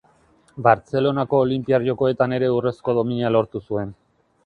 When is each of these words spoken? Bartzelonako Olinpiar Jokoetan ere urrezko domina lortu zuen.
Bartzelonako 0.67 1.43
Olinpiar 1.45 1.87
Jokoetan 1.91 2.35
ere 2.41 2.53
urrezko 2.57 2.99
domina 3.01 3.35
lortu 3.39 3.67
zuen. 3.67 3.99